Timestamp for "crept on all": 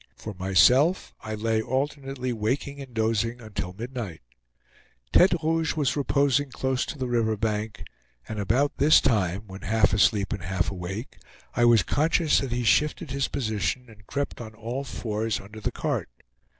14.07-14.83